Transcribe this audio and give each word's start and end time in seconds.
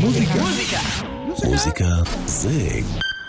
מוזיקה. 0.00 0.32
מוזיקה 1.44 1.84
זה 2.26 2.80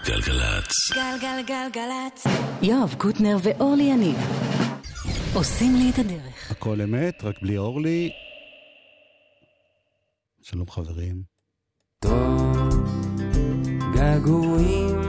גלגלצ. 0.05 0.71
גלגלגלגלצ. 0.93 2.27
יואב 2.61 2.95
קוטנר 2.97 3.37
ואורלי 3.43 3.83
יניב 3.83 4.17
עושים 5.33 5.75
לי 5.75 5.89
את 5.89 5.99
הדרך. 5.99 6.51
הכל 6.51 6.81
אמת, 6.81 7.23
רק 7.23 7.35
בלי 7.41 7.57
אורלי. 7.57 8.09
שלום 10.41 10.69
חברים. 10.69 11.21
טוב, 11.99 12.57
געגועים 13.93 15.01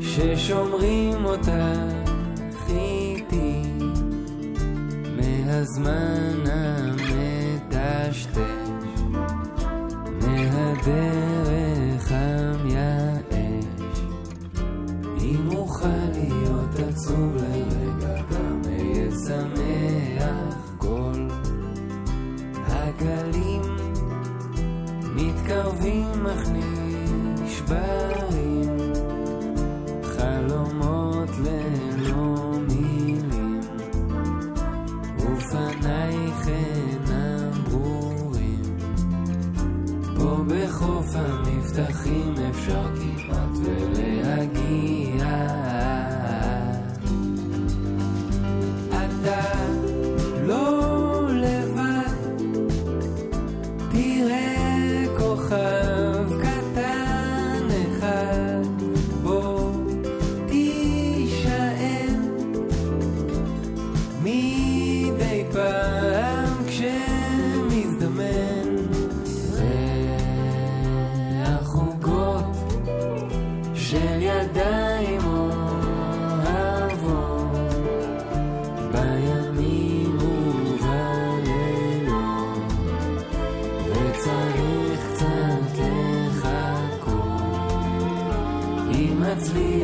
ששומרים 0.00 1.24
אותך 1.24 1.48
איתי 2.68 3.62
מהזמן 5.16 6.44
המדשדש, 6.52 8.26
מהדרך 10.54 12.12
המייאש. 12.12 13.98
אם 15.20 15.56
אוכל 15.56 15.88
להיות 16.12 16.78
עצוב 16.88 17.36
לרגע, 17.36 18.22
גם 18.30 18.60
אהיה 18.66 19.10
שמח 19.26 20.72
גול. 20.78 21.28
הגלים 22.66 23.62
מתקרבים 25.14 26.26
אך 26.26 26.48
נשברים, 27.42 28.76
חלומות 30.02 31.28
ללא 31.38 32.52
מילים, 32.68 33.60
ופנייך 35.18 36.48
פה 40.84 40.90
בחוף 40.90 41.16
המבטחים 41.16 42.34
אפשר 42.50 42.84
כמעט 42.94 43.56
ולהגיע. 43.64 44.63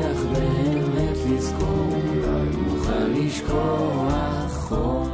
אצליח 0.00 0.22
באמת 0.32 1.16
לזכור, 1.30 1.88
אולי 2.08 2.48
אוכל 2.72 3.06
לשכוח 3.14 4.52
חום. 4.52 5.10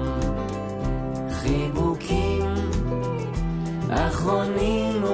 חיבוקים 1.30 2.54
אחרונים 3.90 5.04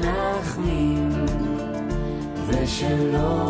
ומנחמים, 0.00 1.10
ושלא 2.46 3.41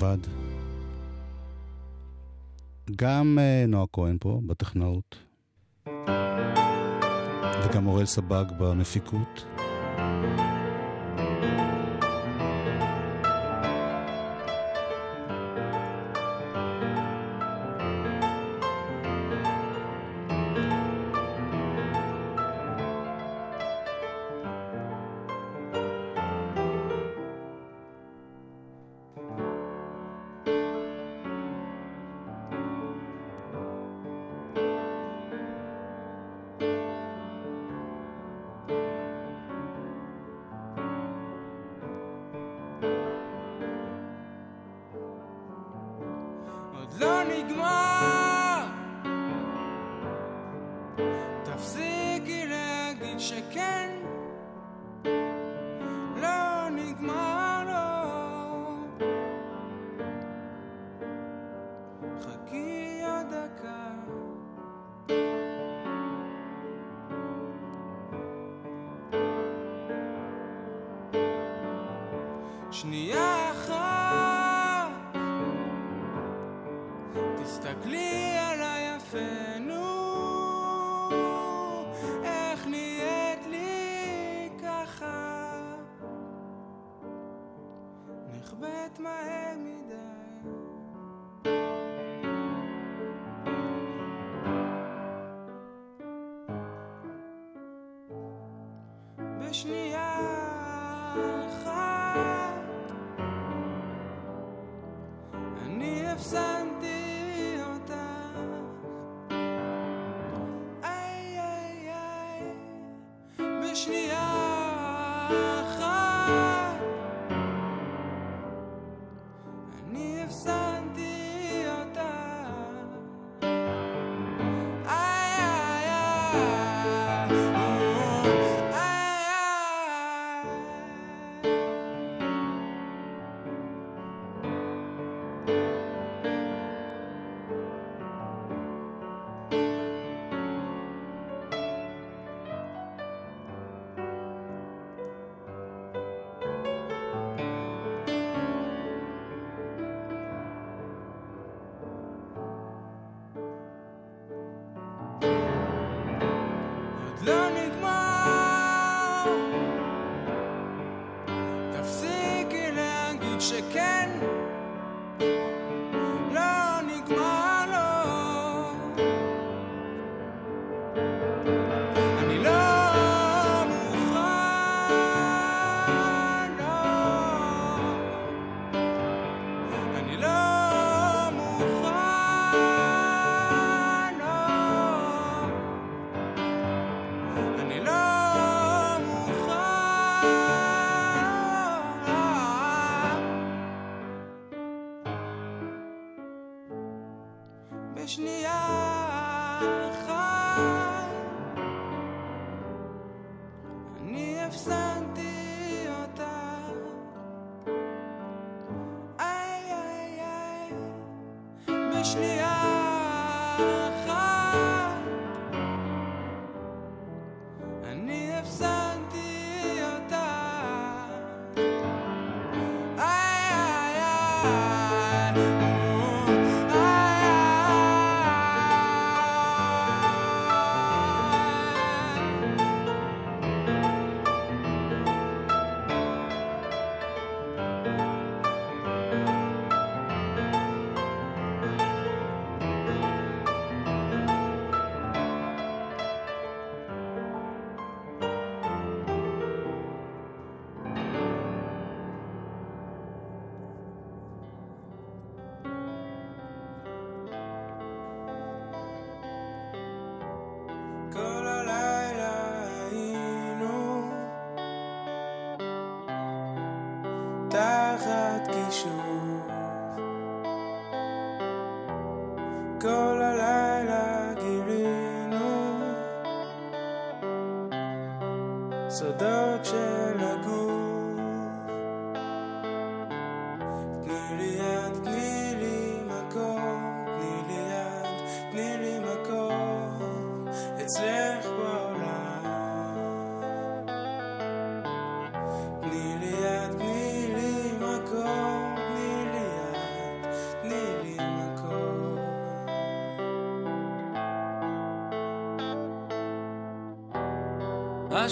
לבד. 0.00 0.18
גם 2.96 3.38
אה, 3.40 3.64
נועה 3.68 3.86
כהן 3.92 4.16
פה, 4.20 4.40
בטכנאות. 4.46 5.16
וגם 7.64 7.86
אוראל 7.86 8.06
סבג 8.06 8.44
במפיקות. 8.58 9.44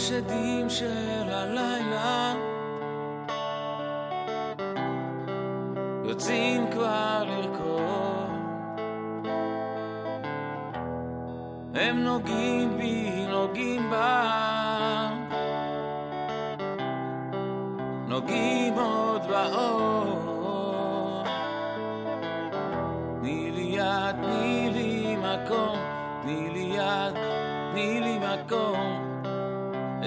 השדים 0.09 0.71
של 0.71 1.29
הלילה 1.31 1.78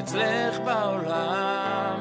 אצלך 0.01 0.59
בעולם. 0.65 1.99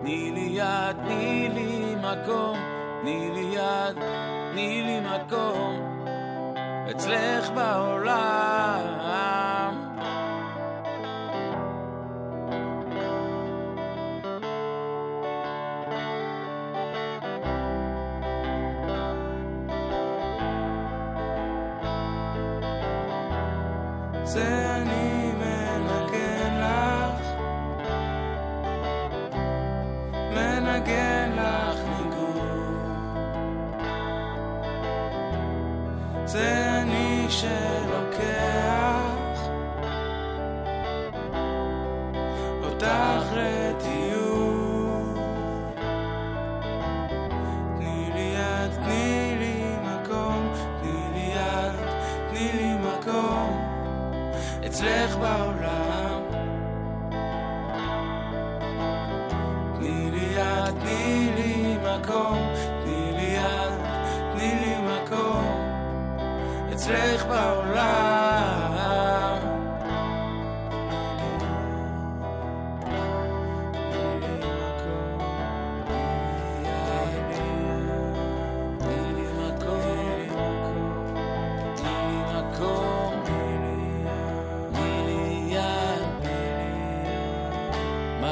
תני 0.00 0.30
לי 0.34 0.48
יד, 0.52 0.96
תני 1.04 1.48
לי 1.54 1.94
מקום, 1.98 2.58
תני 3.00 3.30
לי 3.34 3.40
יד, 3.40 3.96
תני 4.52 4.82
לי 4.82 5.00
מקום, 5.00 5.96
אצלך 6.90 7.50
בעולם. 7.50 9.03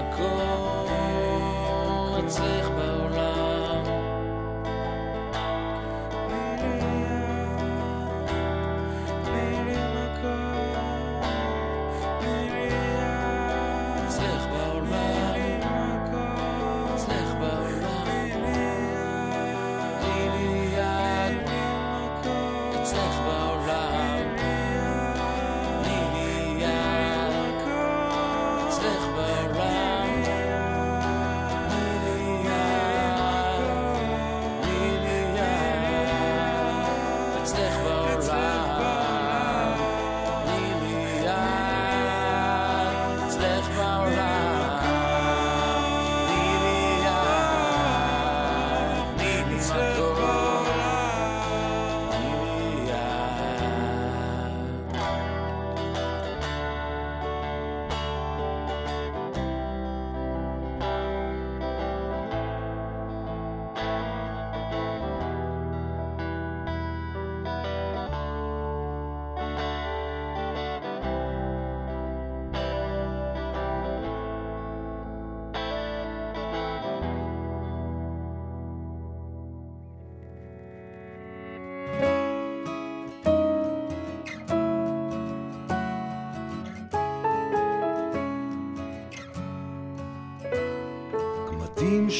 מקום 0.02 0.86
אצלך 2.18 2.68
בעולם. 2.68 3.41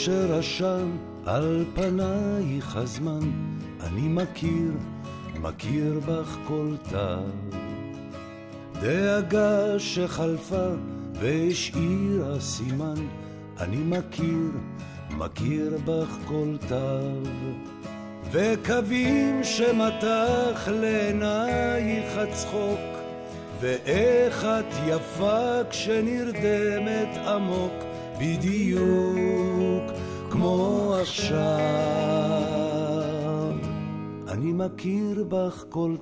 שרשם 0.04 0.90
על 1.26 1.64
פנייך 1.74 2.76
הזמן, 2.76 3.30
אני 3.80 4.08
מכיר, 4.08 4.72
מכיר 5.40 6.00
בך 6.06 6.36
כל 6.46 6.74
תו. 6.90 7.58
דאגה 8.80 9.78
שחלפה 9.78 10.68
והשאירה 11.14 12.40
סימן, 12.40 12.94
אני 13.60 13.76
מכיר, 13.76 14.50
מכיר 15.10 15.78
בך 15.84 16.16
כל 16.26 16.56
תו. 16.68 17.28
וקווים 18.32 19.44
שמתח 19.44 20.68
לעינייך 20.68 22.18
הצחוק, 22.18 22.80
ואיך 23.60 24.44
את 24.44 24.74
יפה 24.88 25.64
כשנרדמת 25.70 27.16
עמוק, 27.26 27.91
בדיוק 28.18 29.90
כמו 30.30 30.94
עכשיו. 31.00 31.38
אני 34.28 34.52
מכיר 34.52 35.24
בך 35.28 35.64
כל. 35.68 35.96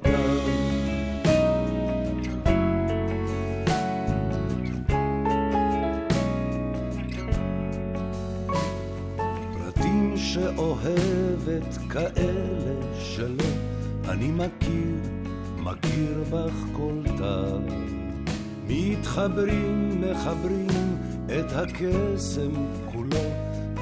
פרטים 9.52 10.14
שאוהבת 10.16 11.78
כאלה 11.90 12.74
שלא, 13.00 13.44
אני 14.08 14.30
מכיר, 14.32 14.96
מכיר 15.58 16.24
בך 16.30 16.54
כל 16.72 17.02
תו. 17.18 17.58
מתחברים, 18.68 20.00
מחברים 20.00 20.89
את 21.38 21.52
הקסם 21.52 22.50
כולו, 22.92 23.24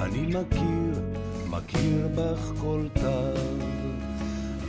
אני 0.03 0.27
מכיר, 0.27 1.03
מכיר 1.51 2.09
בך 2.15 2.53
כל 2.61 2.83
תו. 2.95 3.41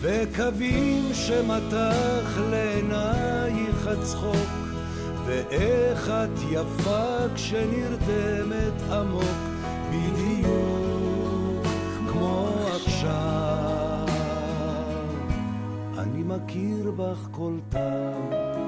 וקווים 0.02 1.04
שמתח 1.14 2.38
לעינייך 2.50 3.88
הצחוק, 3.88 4.50
ואיך 5.26 6.10
את 6.10 6.40
יפה 6.52 7.16
כשנרדמת 7.36 8.82
עמוק, 8.92 9.24
בדיוק 9.90 11.68
כמו 12.08 12.50
עכשיו. 12.76 14.08
אני 15.98 16.24
מכיר 16.24 16.92
בך 16.92 17.28
כל 17.32 17.54
תו. 17.70 18.59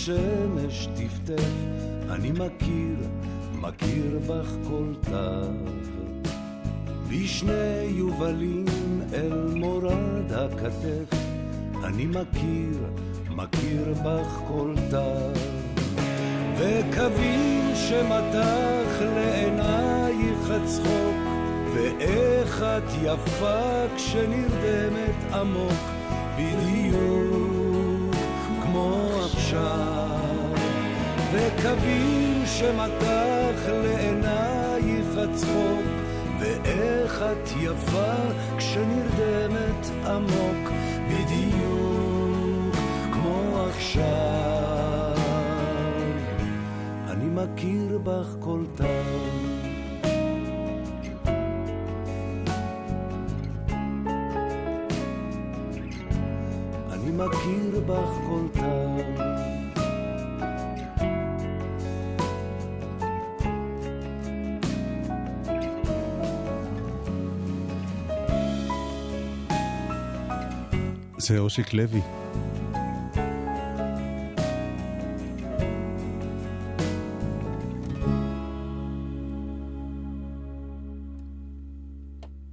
שהשמש 0.00 0.86
טפטף, 0.86 1.50
אני 2.10 2.30
מכיר, 2.30 2.96
מכיר 3.54 4.20
בך 4.26 4.50
כל 4.68 4.94
תו. 5.00 5.50
בשני 7.08 7.84
יובלים 7.84 8.64
אל 9.12 9.54
מורד 9.54 10.32
הכתף, 10.32 11.18
אני 11.84 12.06
מכיר, 12.06 12.84
מכיר 13.30 13.94
בך 14.04 14.40
כל 14.48 14.74
תו. 14.90 15.40
וקווים 16.58 17.72
שמתח 17.74 19.02
לעינייך 19.14 20.50
הצחוק, 20.50 21.16
ואיך 21.74 22.62
את 22.62 22.90
יפה 23.02 23.86
כשנרדמת 23.96 25.34
עמוק, 25.34 25.80
בדיוק 26.36 27.59
עכשיו. 29.50 30.10
וקווים 31.32 32.42
שמתח 32.46 33.68
לעינייך 33.68 35.06
הצחוק, 35.16 35.86
ואיך 36.40 37.22
את 37.32 37.48
יפה 37.60 38.14
כשנרדמת 38.56 40.06
עמוק, 40.06 40.70
בדיוק 41.08 42.76
כמו 43.12 43.66
עכשיו. 43.68 44.04
אני 47.08 47.28
מכיר 47.28 47.98
בך 48.04 48.36
כל 48.40 48.64
תו. 48.76 48.84
מכיר 57.26 57.80
בך 57.86 58.10
כל 58.28 58.49
זה 71.30 71.38
אושיק 71.38 71.72
לוי. 71.72 72.00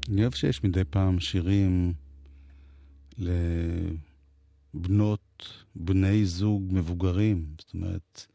אני 0.10 0.22
אוהב 0.22 0.34
שיש 0.34 0.63
מדי 0.63 0.84
פעם 0.89 1.19
שירים 1.19 1.93
לבנות, 4.74 5.48
בני 5.75 6.25
זוג 6.25 6.63
מבוגרים. 6.72 7.46
זאת 7.60 7.74
אומרת, 7.74 8.27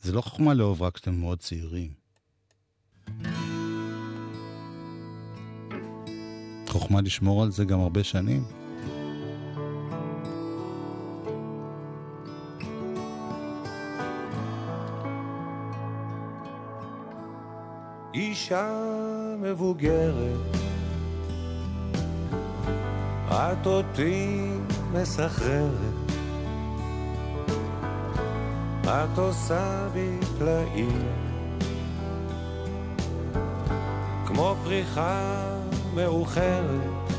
זה 0.00 0.12
לא 0.12 0.20
חוכמה 0.20 0.54
לאהוב 0.54 0.82
רק 0.82 0.94
כשאתם 0.94 1.14
מאוד 1.14 1.38
צעירים. 1.38 1.90
חוכמה 6.68 7.00
לשמור 7.00 7.42
על 7.42 7.50
זה 7.50 7.64
גם 7.64 7.80
הרבה 7.80 8.04
שנים. 8.04 8.61
אישה 18.42 18.70
מבוגרת, 19.40 20.56
את 23.28 23.66
אותי 23.66 24.50
מסחררת, 24.92 26.12
את 28.82 29.18
עושה 29.18 29.88
בי 29.92 30.18
פלאים, 30.38 31.06
כמו 34.26 34.54
פריחה 34.64 35.44
מאוחרת, 35.94 37.12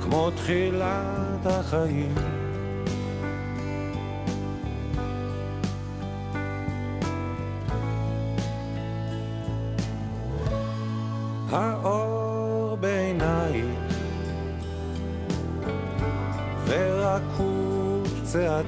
כמו 0.00 0.30
תחילת 0.30 1.46
החיים. 1.46 2.14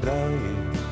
צעדייך 0.08 0.82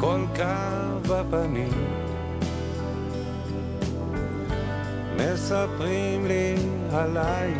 כל 0.00 0.20
קו 0.36 1.00
בפנים 1.08 1.72
מספרים 5.16 6.26
לי 6.26 6.54
עלייך 6.92 7.58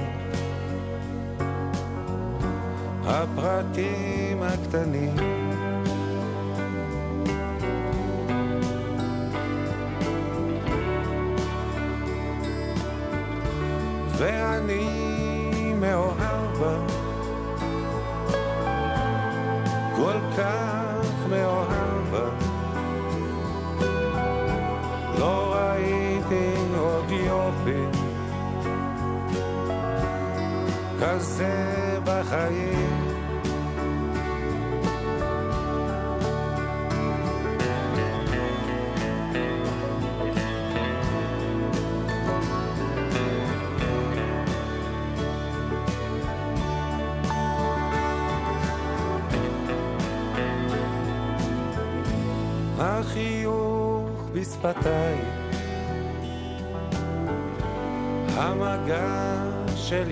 הפרטים 3.07 4.43
הקטנים 4.43 5.44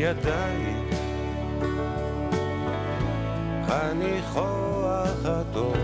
ידיי, 0.03 0.75
הניחוח 3.69 5.25
הטוב, 5.25 5.77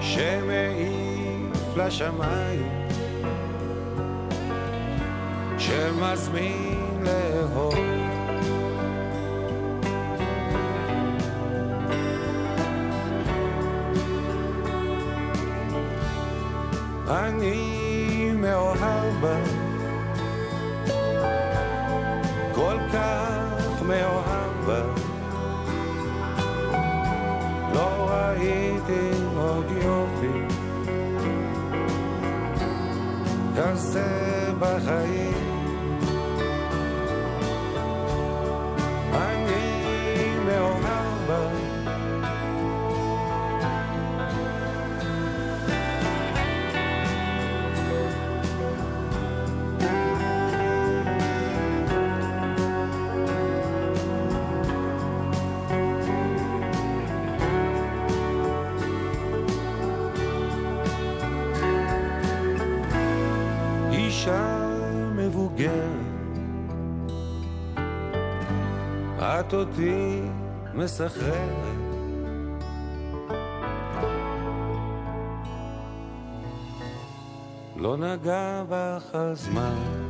שמעיף 0.00 1.76
לשמיים, 1.76 2.88
שמזמין 5.58 7.04
לאהוב. 7.04 7.74
אני 17.08 18.32
מאוהב 18.34 19.14
בה, 19.20 19.67
כך 22.92 23.82
מאוהב 23.82 24.66
בה. 24.66 24.82
לא 27.74 28.10
ראיתי 28.10 29.10
עוד 29.36 29.66
יופי 29.70 30.38
כזה 33.56 34.52
בחיים. 34.58 35.27
את 69.48 69.54
אותי 69.54 70.20
מסחררת. 70.74 71.78
לא 77.76 77.96
נגע 77.96 78.62
בך 78.68 79.14
הזמן. 79.14 80.07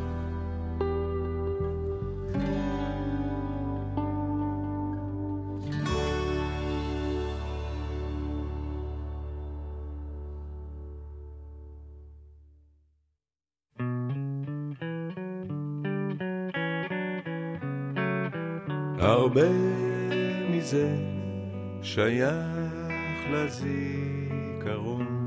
שייך 21.99 23.31
לזיכרון, 23.31 25.27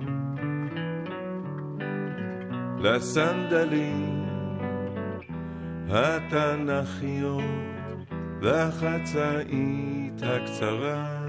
לסנדלים 2.80 4.26
התנ"כיות 5.90 7.44
והחצאית 8.42 10.22
הקצרה, 10.24 11.26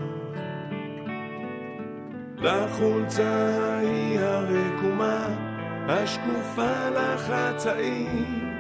לחולצה 2.37 3.49
ההיא 3.63 4.21
הרקומה 4.21 5.27
השקופה 5.89 6.89
לחצאים. 6.91 8.52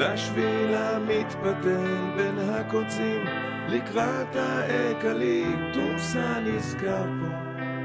לשביל 0.00 0.74
המתפתל 0.74 2.10
בין 2.16 2.38
הקוצים, 2.38 3.26
לקראת 3.68 4.36
האקליפטוס 4.36 6.16
הנזכר 6.16 7.04
פה, 7.04 7.28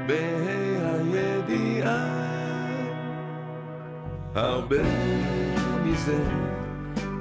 בה"א 0.06 1.02
הידיעה. 1.12 2.06
הרבה 4.34 4.82
מזה 5.84 6.24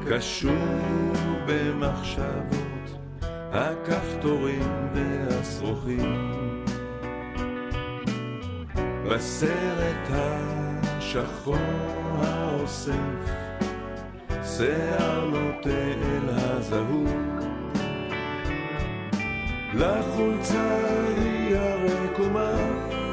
קשור 0.10 1.14
במחשבות, 1.48 3.00
הכפתורים 3.52 4.90
והשרוכים. 4.94 6.36
בסרט 9.10 10.10
השחור 10.10 11.58
האוסף, 12.22 13.45
שיער 14.58 15.26
נוטה 15.26 15.70
אל 15.70 16.30
הזהות. 16.30 17.44
לחולצה 19.74 20.80
היא 21.18 21.56
הרקומה, 21.56 22.52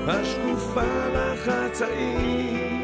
השקופה 0.07 1.09
לחצאים. 1.14 2.83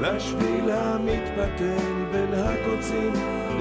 לשביל 0.00 0.70
המתפתל 0.70 2.04
בין 2.12 2.34
הקוצים, 2.34 3.12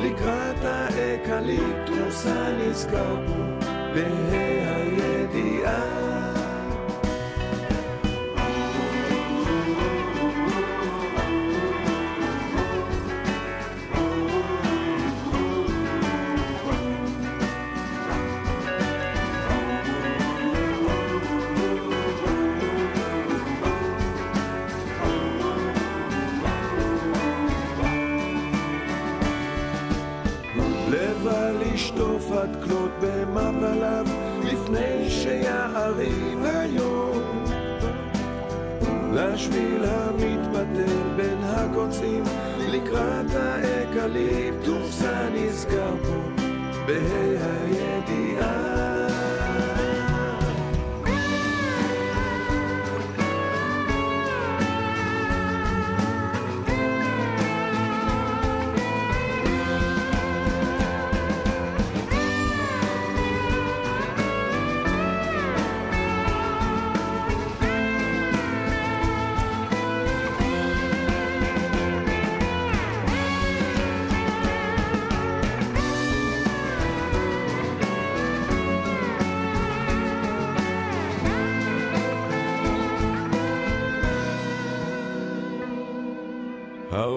לקראת 0.04 0.66
האקליפטוס 0.66 2.26
הנזכר 2.26 3.16
פה, 3.28 3.68
בה"א 3.94 4.36
הידיעה. 4.66 6.09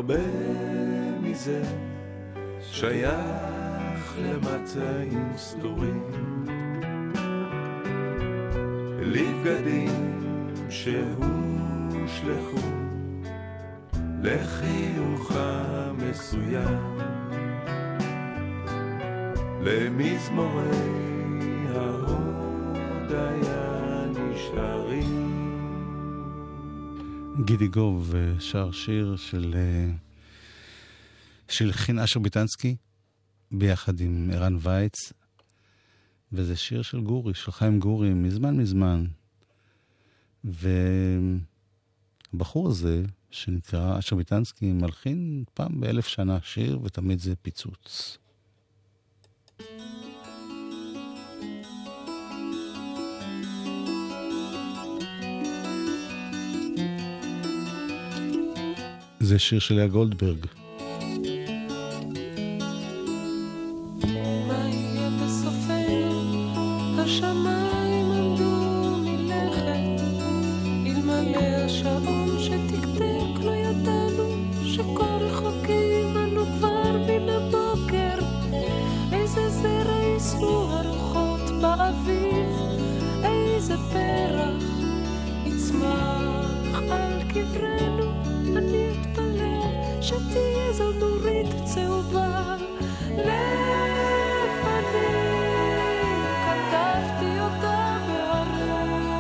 הרבה 0.03 0.25
מזה 1.23 1.63
שייך 2.61 4.17
למצעים 4.19 5.33
סדורים, 5.37 6.05
לבגדים 9.01 10.19
שהושלכו 10.71 12.69
לחיוך 14.23 15.33
המסוים, 15.35 16.99
למזמורי 19.61 20.67
ההודיה 21.75 23.52
גידי 27.41 27.69
גוב 27.69 28.15
שר 28.39 28.73
שיר 28.73 29.17
של 29.17 29.55
אה, 29.57 29.91
שהלחין 31.49 31.99
אשר 31.99 32.21
ביטנסקי 32.21 32.77
ביחד 33.51 34.01
עם 34.01 34.31
ערן 34.33 34.57
וייץ, 34.61 35.13
וזה 36.33 36.57
שיר 36.57 36.83
של 36.83 37.01
גורי, 37.01 37.35
של 37.35 37.53
חיים 37.53 37.81
גורי, 37.81 38.15
מזמן 38.15 38.57
מזמן. 38.57 39.07
והבחור 40.45 41.39
הזה, 42.69 43.03
שנקרא 43.31 43.99
אשר 43.99 44.17
ביטנסקי, 44.17 44.73
מלחין 44.73 45.45
פעם 45.55 45.81
באלף 45.81 46.07
שנה 46.07 46.39
שיר, 46.43 46.81
ותמיד 46.83 47.19
זה 47.19 47.37
פיצוץ. 47.37 48.19
זרע 79.63 80.03
יישאו 80.03 80.71
הרוחות 80.71 81.51
באביב, 81.61 82.49
איזה 83.25 83.75
פרח 83.93 84.63
יצמח 85.47 86.83
על 86.91 87.23
קברנו. 87.29 88.13
אני 88.57 88.89
אתפלל 88.91 89.22
שתהיה 90.03 90.73
זו 90.73 90.93
נורית 90.93 91.47
צהובה. 91.65 92.57
לפנים 93.11 93.53
כתבתי 96.45 97.41
אותה 97.41 97.99
בהרים. 98.09 99.17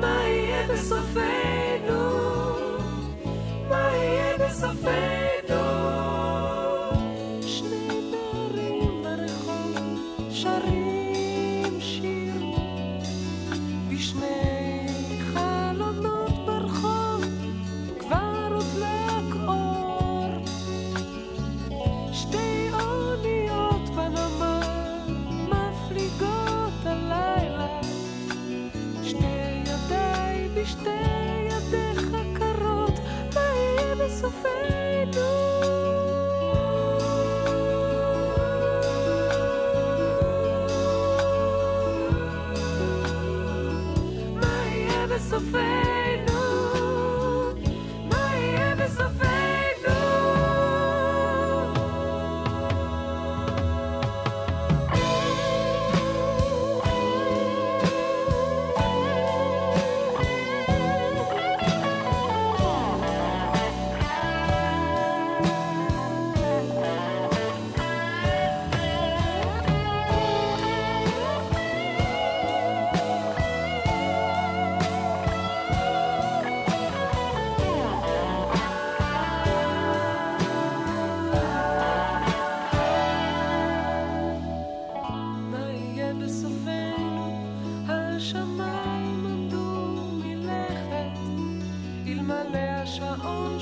מה 0.00 0.22
יהיה 0.26 0.66
בסופנו? 0.68 2.02
מה 3.68 3.90
יהיה 3.94 4.38
בסופנו? 4.38 5.25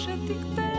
że 0.05 0.19
ty 0.19 0.35
chcesz. 0.35 0.74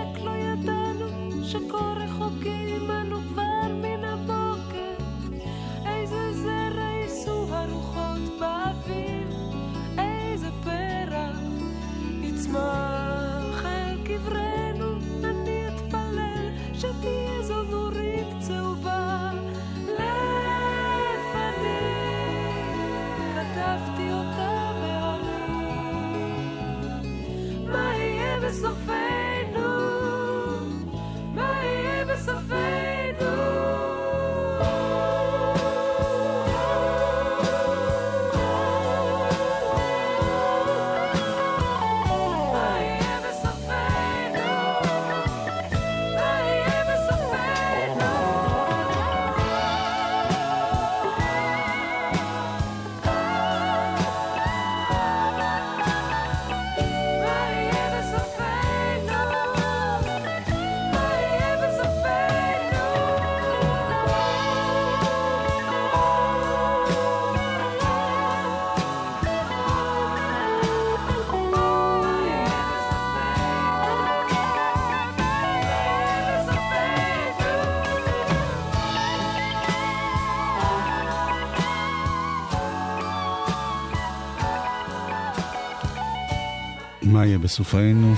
יהיה 87.25 87.37
בסופנו. 87.37 88.15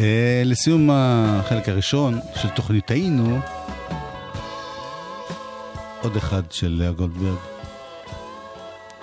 אה, 0.00 0.42
לסיום 0.44 0.90
החלק 0.92 1.68
הראשון 1.68 2.20
של 2.34 2.48
תוכניתנו, 2.48 3.40
עוד 6.02 6.16
אחד 6.16 6.42
של 6.52 6.68
לאה 6.68 6.92
גולדברג. 6.92 7.38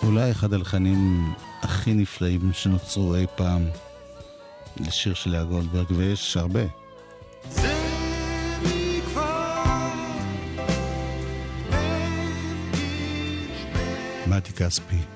אולי 0.03 0.31
אחד 0.31 0.53
הלחנים 0.53 1.34
הכי 1.62 1.93
נפלאים 1.93 2.53
שנוצרו 2.53 3.15
אי 3.15 3.25
פעם 3.36 3.67
לשיר 4.77 5.13
של 5.13 5.29
לאה 5.31 5.43
גולדברג, 5.43 5.86
ויש 5.91 6.38
הרבה. 6.38 6.63
מתי 14.27 14.53
כספי. 14.53 15.14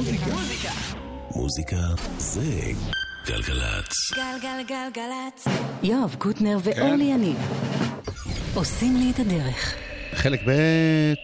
מוזיקה. 0.00 0.70
מוזיקה 1.34 1.76
זה 2.18 2.40
גלגלצ. 3.26 4.12
גלגלגלגלצ. 4.14 5.44
יואב 5.82 6.16
קוטנר 6.18 6.58
ואורלי 6.62 7.04
יניב 7.04 7.36
עושים 8.54 8.96
לי 8.96 9.10
את 9.10 9.18
הדרך. 9.18 9.74
חלק 10.12 10.40
ב' 10.46 11.14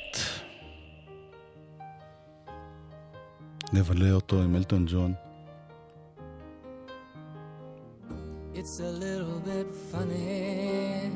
נבלה 3.72 4.12
אותו 4.12 4.42
עם 4.42 4.56
אלטון 4.56 4.86
ג'ון. 4.88 5.14
It's 8.54 8.80
a 8.80 8.92
little 9.04 9.38
bit 9.50 9.68
funny, 9.92 11.10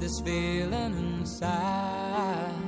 this 0.00 0.16
feeling 0.26 0.94
inside. 1.20 2.67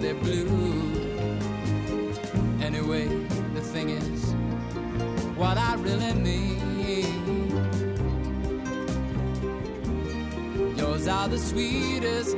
they're 0.00 0.14
blue. 0.14 0.46
Anyway, 2.62 3.08
the 3.54 3.60
thing 3.60 3.90
is, 3.90 4.32
what 5.36 5.56
I 5.58 5.74
really 5.76 6.14
mean. 6.14 6.58
Yours 10.76 11.08
are 11.08 11.28
the 11.28 11.38
sweetest 11.38 12.37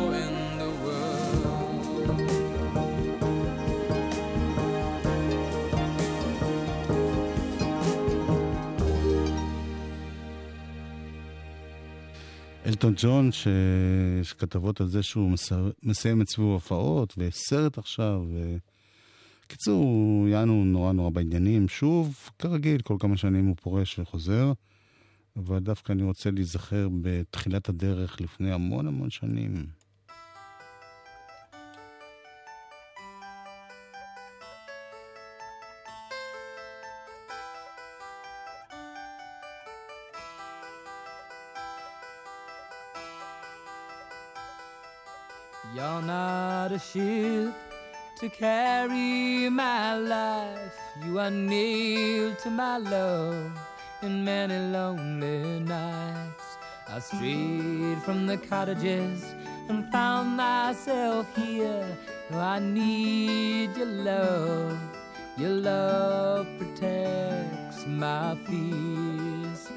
אלטון 12.83 12.93
ג'ון, 12.97 13.31
שיש 13.31 14.33
כתבות 14.33 14.81
על 14.81 14.87
זה 14.87 15.03
שהוא 15.03 15.31
מסיים 15.83 16.21
את 16.21 16.29
סיבוב 16.29 16.53
הופעות, 16.53 17.13
ויש 17.17 17.35
סרט 17.35 17.77
עכשיו. 17.77 18.23
ו... 18.33 18.57
קיצור, 19.47 19.85
יענו 20.27 20.65
נורא 20.65 20.91
נורא 20.91 21.09
בעניינים. 21.09 21.67
שוב, 21.67 22.29
כרגיל, 22.39 22.81
כל 22.81 22.95
כמה 22.99 23.17
שנים 23.17 23.45
הוא 23.45 23.55
פורש 23.61 23.99
וחוזר. 23.99 24.53
אבל 25.35 25.59
דווקא 25.59 25.93
אני 25.93 26.03
רוצה 26.03 26.31
להיזכר 26.31 26.87
בתחילת 27.01 27.69
הדרך 27.69 28.21
לפני 28.21 28.51
המון 28.51 28.87
המון 28.87 29.09
שנים. 29.09 29.65
Not 46.05 46.71
a 46.71 46.79
ship 46.79 47.53
to 48.19 48.29
carry 48.29 49.49
my 49.49 49.95
life. 49.95 50.79
You 51.05 51.19
are 51.19 51.29
nailed 51.29 52.39
to 52.39 52.49
my 52.49 52.77
love 52.77 53.51
in 54.01 54.25
many 54.25 54.57
lonely 54.57 55.59
nights. 55.59 56.57
I 56.89 56.99
strayed 56.99 58.01
from 58.03 58.25
the 58.25 58.37
cottages 58.37 59.23
and 59.69 59.91
found 59.91 60.37
myself 60.37 61.27
here. 61.35 61.85
Oh, 62.31 62.39
I 62.39 62.59
need 62.59 63.77
your 63.77 63.85
love. 63.85 64.79
Your 65.37 65.49
love 65.49 66.47
protects 66.57 67.85
my 67.85 68.35
fears. 68.45 69.69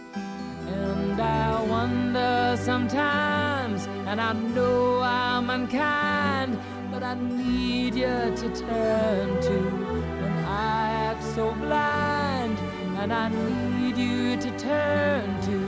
And 0.67 1.21
I 1.21 1.63
wonder 1.63 2.57
sometimes, 2.61 3.64
and 4.07 4.21
I 4.21 4.33
know 4.33 5.01
I'm 5.01 5.51
unkind, 5.51 6.59
but 6.91 7.03
I 7.03 7.15
need 7.15 7.95
you 7.95 8.35
to 8.41 8.49
turn 8.55 9.41
to 9.43 9.57
when 10.21 10.33
I 10.45 10.91
act 11.09 11.23
so 11.23 11.53
blind. 11.55 12.59
And 12.99 13.13
I 13.13 13.29
need 13.29 13.97
you 13.99 14.37
to 14.37 14.59
turn 14.59 15.41
to 15.43 15.59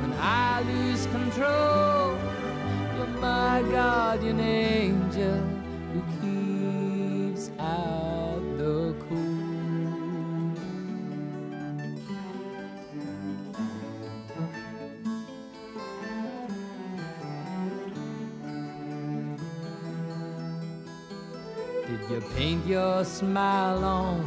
when 0.00 0.12
I 0.20 0.62
lose 0.62 1.06
control. 1.06 2.18
You're 2.96 3.20
my 3.20 3.62
guardian 3.70 4.40
angel 4.40 5.53
paint 22.36 22.66
your 22.66 23.04
smile 23.04 23.84
on? 23.84 24.24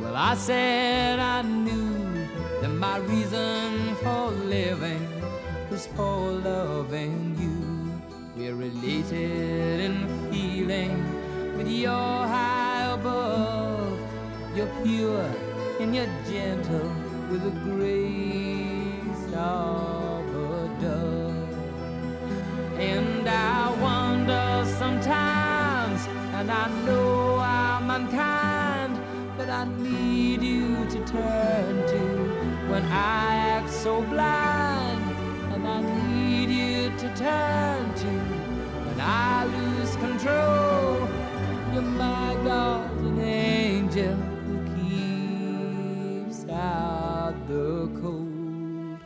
Well, 0.00 0.16
I 0.16 0.34
said 0.34 1.18
I 1.18 1.42
knew 1.42 2.26
that 2.60 2.68
my 2.68 2.98
reason 2.98 3.94
for 3.96 4.30
living 4.30 5.06
was 5.70 5.86
for 5.88 6.30
loving 6.30 7.36
you. 7.38 7.58
We're 8.36 8.54
related 8.54 9.80
in 9.80 10.30
feeling, 10.30 10.94
but 11.56 11.66
you're 11.66 12.26
high 12.36 12.92
above. 12.92 13.98
You're 14.54 14.72
pure 14.82 15.30
and 15.80 15.94
you're 15.94 16.12
gentle 16.30 16.90
with 17.30 17.42
the 17.42 17.54
grace 17.70 19.34
of 19.34 19.97
unkind, 27.98 28.94
but 29.36 29.48
I 29.48 29.64
need 29.78 30.42
you 30.42 30.86
to 30.94 30.98
turn 31.06 31.74
to 31.92 32.02
when 32.70 32.84
I 32.84 33.34
act 33.56 33.70
so 33.70 34.02
blind. 34.02 35.02
And 35.52 35.66
I 35.66 35.80
need 35.82 36.50
you 36.50 36.90
to 37.02 37.08
turn 37.16 37.82
to 38.02 38.12
when 38.86 39.00
I 39.00 39.44
lose 39.56 39.96
control. 39.96 41.08
You're 41.72 41.90
my 42.06 42.34
guardian 42.44 43.20
angel 43.20 44.14
who 44.44 44.56
keeps 44.76 46.40
out 46.50 47.34
the 47.48 47.90
cold. 48.00 48.98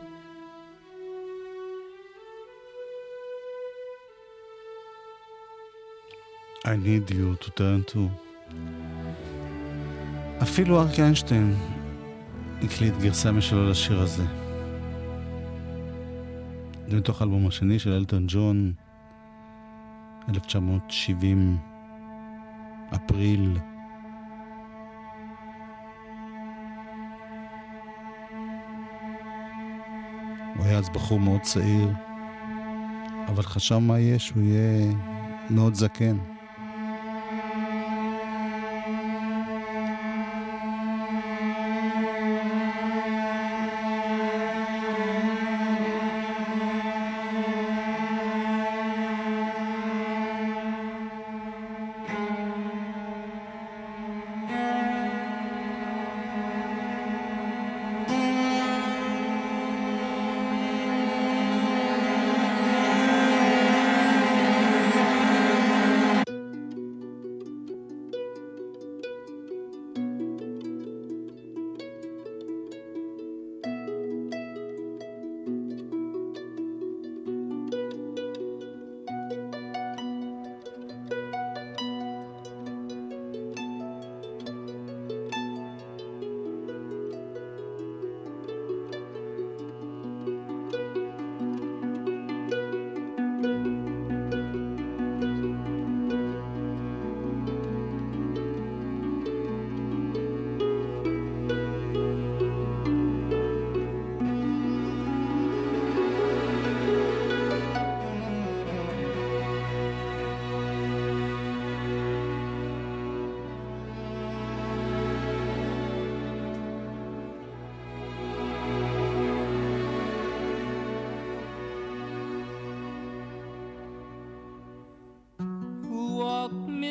I 6.65 6.75
need 6.77 7.09
you 7.11 7.35
to 7.35 7.51
turn 7.51 7.83
to. 7.85 8.22
אפילו 10.43 10.81
ארק 10.81 10.99
איינשטיין 10.99 11.55
הקליט 12.61 12.93
גרסה 13.01 13.31
משלו 13.31 13.69
לשיר 13.69 13.99
הזה. 13.99 14.23
זה 16.87 16.97
מתוך 16.97 17.21
האלבום 17.21 17.47
השני 17.47 17.79
של 17.79 17.91
אלטון 17.93 18.25
ג'ון, 18.27 18.73
1970, 20.29 21.57
אפריל. 22.95 23.57
הוא 30.55 30.65
היה 30.65 30.77
אז 30.77 30.89
בחור 30.89 31.19
מאוד 31.19 31.41
צעיר, 31.41 31.89
אבל 33.27 33.43
חשב 33.43 33.77
מה 33.77 33.99
יהיה 33.99 34.19
שהוא 34.19 34.43
יהיה 34.43 34.93
מאוד 35.49 35.73
זקן. 35.73 36.32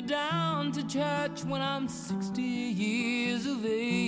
Down 0.07 0.73
to 0.73 0.87
church 0.87 1.45
when 1.45 1.61
I'm 1.61 1.89
60 1.89 2.43
years 2.43 3.47
of 3.47 3.65
age. 3.65 4.02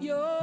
Your 0.00 0.37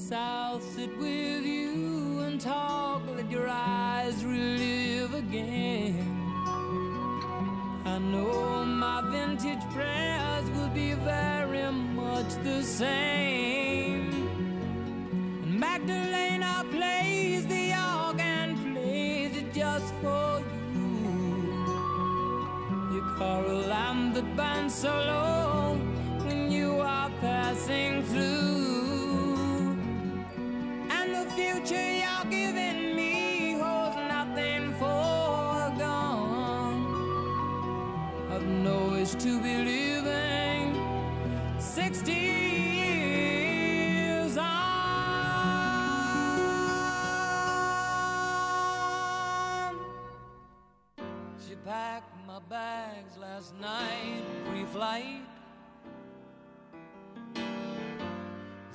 Yes, 0.00 0.12
I'll 0.12 0.60
sit 0.60 0.96
with 0.96 1.44
you 1.44 2.20
and 2.20 2.40
talk, 2.40 3.02
let 3.16 3.30
your 3.30 3.48
eyes 3.48 4.24
relive 4.24 5.12
again. 5.12 5.94
I 7.84 7.98
know 7.98 8.64
my 8.64 9.02
vintage 9.10 9.62
prayers 9.70 10.48
will 10.56 10.70
be 10.70 10.94
very 10.94 11.70
much 11.70 12.34
the 12.42 12.62
same. 12.62 14.10
And 15.42 15.60
Magdalena 15.60 16.64
plays 16.70 17.46
the 17.46 17.74
organ, 17.74 18.72
plays 18.72 19.36
it 19.36 19.52
just 19.52 19.92
for 20.00 20.42
you. 20.74 20.96
Your 22.94 23.18
Carol, 23.18 23.70
and 23.70 24.14
the 24.14 24.22
band 24.22 24.72
solo. 24.72 25.19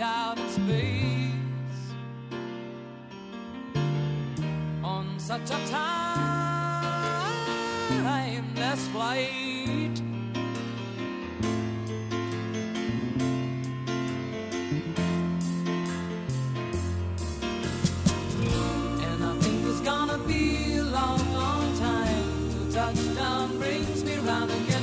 out 0.00 0.38
in 0.38 0.48
space 0.48 1.32
on 4.84 5.18
such 5.18 5.50
a 5.50 5.58
timeless 8.48 8.88
flight. 8.88 10.00
And 19.00 19.24
I 19.24 19.36
think 19.40 19.66
it's 19.66 19.80
gonna 19.80 20.18
be 20.18 20.76
a 20.76 20.82
long, 20.84 21.32
long 21.32 21.76
time 21.78 22.38
touchdown 22.70 23.58
brings 23.58 24.04
me 24.04 24.16
round 24.18 24.50
again. 24.50 24.77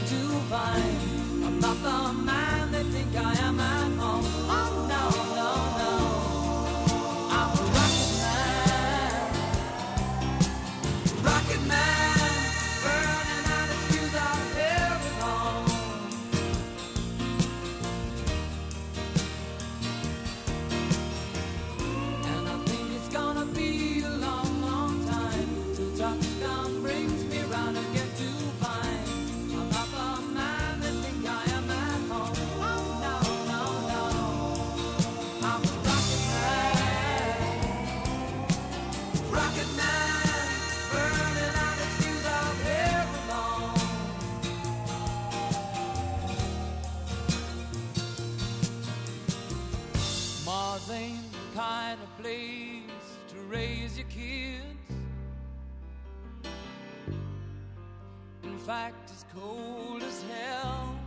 fact 58.65 59.11
is 59.11 59.25
cold 59.35 60.01
as 60.01 60.23
hell. 60.23 60.97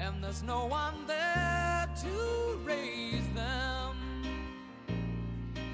And 0.00 0.24
there's 0.24 0.42
no 0.42 0.64
one 0.64 1.06
there 1.06 1.86
to 2.04 2.58
raise 2.64 3.28
them 3.34 3.96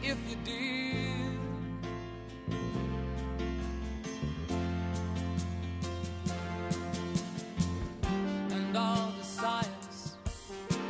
if 0.03 0.18
you 0.28 0.37
did. 0.45 1.39
And 8.51 8.76
all 8.76 9.12
the 9.16 9.24
science 9.24 10.16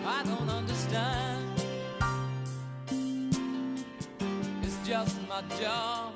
I 0.07 0.23
don't 0.25 0.49
understand 0.49 1.61
is 4.63 4.79
just 4.89 5.21
my 5.29 5.43
job. 5.61 6.14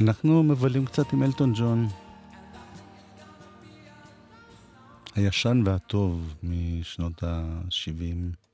אנחנו 0.00 0.42
מבלים 0.42 0.86
קצת 0.86 1.12
עם 1.12 1.22
אלטון 1.22 1.52
ג'ון. 1.56 1.88
הישן 5.14 5.62
והטוב 5.66 6.34
משנות 6.42 7.22
ה-70. 7.22 8.49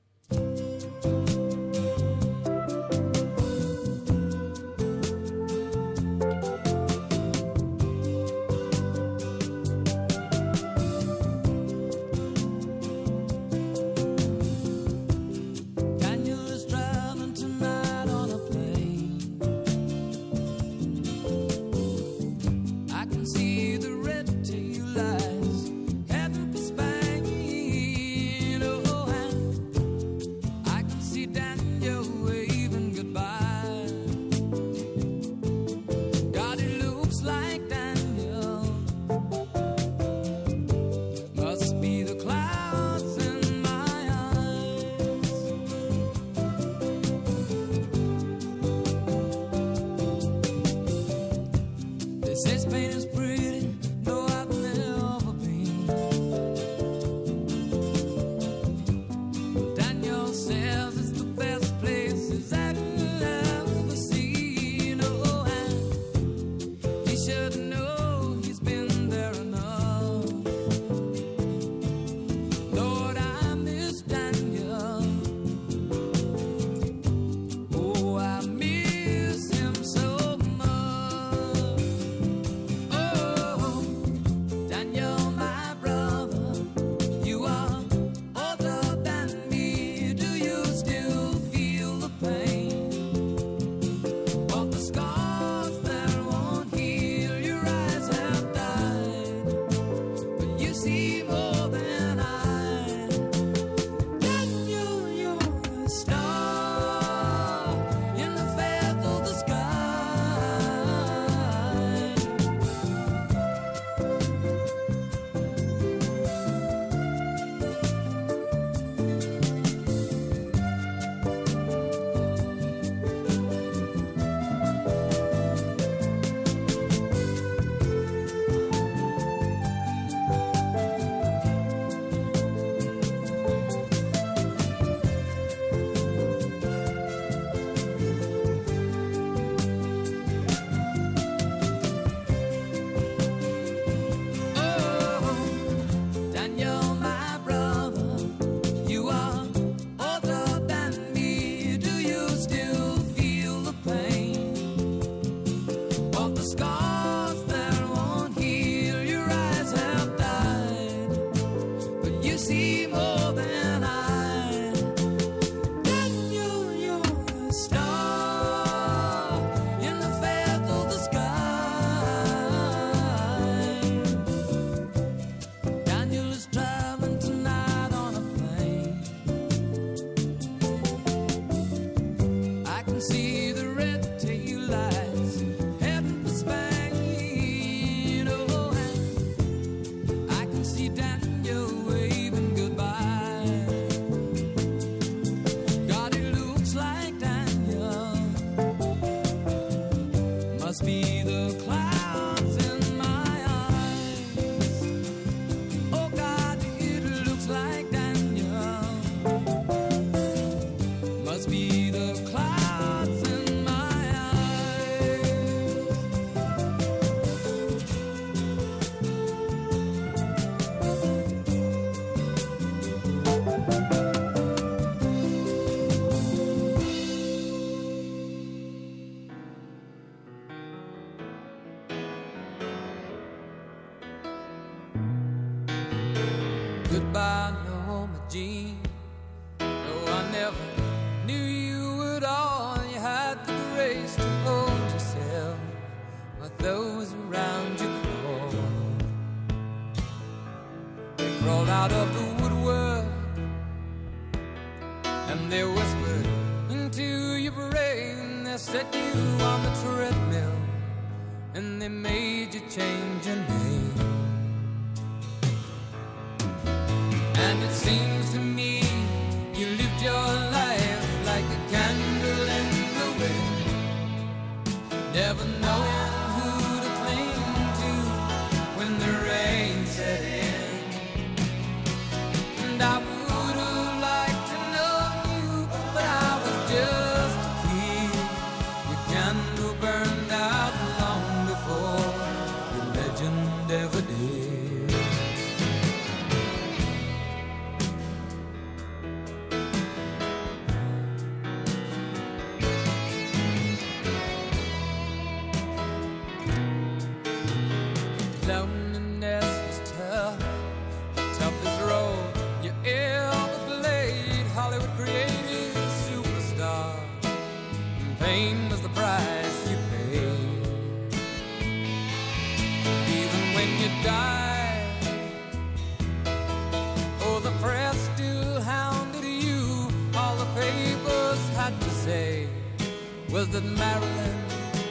that 333.59 333.65
Marilyn 333.75 334.37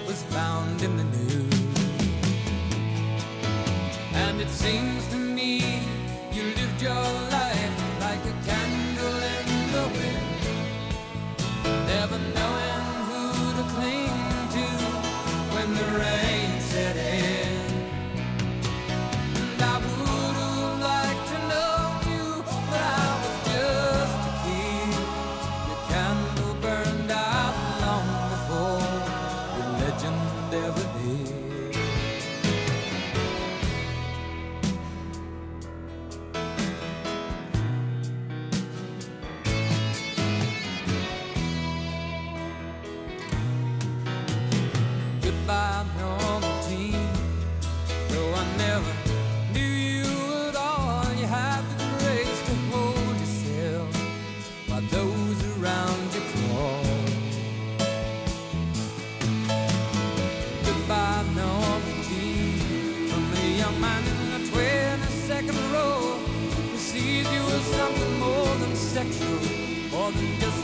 was 0.08 0.24
found 0.24 0.82
in 0.82 0.96
the 0.96 1.04
news, 1.04 1.54
And 4.12 4.40
it 4.40 4.48
seems 4.48 5.06
to 5.08 5.16
me 5.16 5.82
you 6.32 6.42
lived 6.42 6.82
your 6.82 6.94
life. 7.30 7.45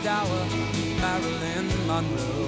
first 0.02 1.00
Marilyn 1.00 1.86
Monroe. 1.86 2.41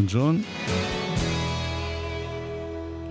אלטון 0.00 0.06
ג'ון. 0.08 0.42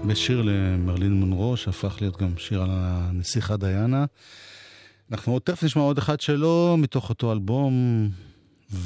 בשיר 0.07 0.41
למרלין 0.41 1.13
מונרו, 1.13 1.57
שהפך 1.57 1.97
להיות 2.01 2.17
גם 2.17 2.37
שיר 2.37 2.61
על 2.61 2.69
הנסיכה 2.71 3.57
דיאנה. 3.57 4.05
אנחנו 5.11 5.33
עוד 5.33 5.41
תכף 5.41 5.63
נשמע 5.63 5.81
עוד 5.81 5.97
אחד 5.97 6.21
שלו 6.21 6.75
מתוך 6.77 7.09
אותו 7.09 7.31
אלבום, 7.31 8.09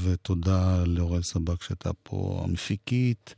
ותודה 0.02 0.84
לאורל 0.86 1.22
סבק 1.22 1.64
שהייתה 1.64 1.90
פה 2.04 2.42
המפיקית, 2.44 3.36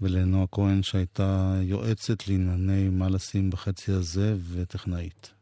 ולנועה 0.00 0.46
כהן 0.52 0.82
שהייתה 0.82 1.54
יועצת 1.62 2.28
לענייני 2.28 2.88
מה 2.88 3.08
לשים 3.08 3.50
בחצי 3.50 3.92
הזה 3.92 4.36
וטכנאית. 4.52 5.32